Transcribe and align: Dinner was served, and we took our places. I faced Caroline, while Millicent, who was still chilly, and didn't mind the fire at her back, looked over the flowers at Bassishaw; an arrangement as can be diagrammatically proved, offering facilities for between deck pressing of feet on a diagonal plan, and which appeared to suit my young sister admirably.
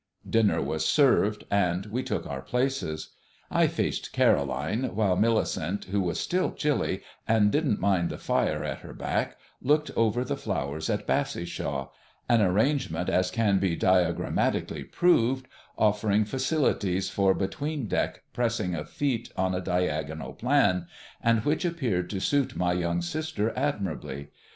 Dinner 0.27 0.59
was 0.63 0.83
served, 0.83 1.43
and 1.51 1.85
we 1.85 2.01
took 2.01 2.25
our 2.25 2.41
places. 2.41 3.09
I 3.51 3.67
faced 3.67 4.11
Caroline, 4.13 4.95
while 4.95 5.15
Millicent, 5.15 5.85
who 5.91 6.01
was 6.01 6.19
still 6.19 6.53
chilly, 6.53 7.03
and 7.27 7.51
didn't 7.51 7.79
mind 7.79 8.09
the 8.09 8.17
fire 8.17 8.63
at 8.63 8.79
her 8.79 8.95
back, 8.95 9.37
looked 9.61 9.91
over 9.95 10.23
the 10.25 10.35
flowers 10.35 10.89
at 10.89 11.05
Bassishaw; 11.05 11.89
an 12.27 12.41
arrangement 12.41 13.09
as 13.09 13.29
can 13.29 13.59
be 13.59 13.75
diagrammatically 13.77 14.85
proved, 14.91 15.47
offering 15.77 16.25
facilities 16.25 17.11
for 17.11 17.35
between 17.35 17.87
deck 17.87 18.23
pressing 18.33 18.73
of 18.73 18.89
feet 18.89 19.29
on 19.37 19.53
a 19.53 19.61
diagonal 19.61 20.33
plan, 20.33 20.87
and 21.21 21.45
which 21.45 21.63
appeared 21.63 22.09
to 22.09 22.19
suit 22.19 22.55
my 22.55 22.73
young 22.73 23.03
sister 23.03 23.53
admirably. 23.55 24.29